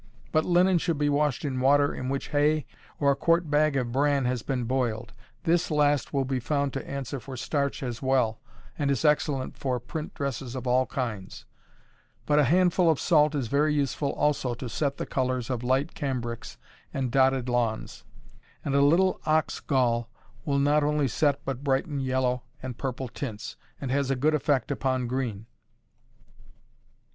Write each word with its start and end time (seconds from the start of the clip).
But 0.31 0.45
linen 0.45 0.79
should 0.79 0.97
be 0.97 1.09
washed 1.09 1.45
in 1.45 1.59
water 1.59 1.93
in 1.93 2.09
which 2.09 2.29
hay 2.29 2.65
or 2.99 3.11
a 3.11 3.15
quart 3.15 3.51
bag 3.51 3.75
of 3.75 3.91
bran 3.91 4.25
has 4.25 4.41
been 4.41 4.63
boiled. 4.63 5.13
This 5.43 5.69
last 5.69 6.11
will 6.11 6.25
be 6.25 6.39
found 6.39 6.73
to 6.73 6.89
answer 6.89 7.19
for 7.19 7.37
starch 7.37 7.83
as 7.83 8.01
well, 8.01 8.39
and 8.79 8.89
is 8.89 9.05
excellent 9.05 9.59
for 9.59 9.79
print 9.79 10.15
dresses 10.15 10.55
of 10.55 10.65
all 10.65 10.87
kinds, 10.87 11.45
but 12.25 12.39
a 12.39 12.45
handful 12.45 12.89
of 12.89 12.99
salt 12.99 13.35
is 13.35 13.47
very 13.47 13.75
useful 13.75 14.11
also 14.13 14.55
to 14.55 14.67
set 14.67 14.97
the 14.97 15.05
colors 15.05 15.51
of 15.51 15.61
light 15.63 15.93
cambrics 15.93 16.57
and 16.91 17.11
dotted 17.11 17.47
lawns; 17.47 18.03
and 18.65 18.73
a 18.73 18.81
little 18.81 19.21
ox 19.27 19.59
gall 19.59 20.09
will 20.45 20.57
not 20.57 20.83
only 20.83 21.07
set 21.07 21.45
but 21.45 21.63
brighten 21.63 21.99
yellow 21.99 22.41
and 22.63 22.79
purple 22.79 23.07
tints, 23.07 23.55
and 23.79 23.91
has 23.91 24.09
a 24.09 24.15
good 24.15 24.33
effect 24.33 24.71
upon 24.71 25.05
green. 25.05 25.45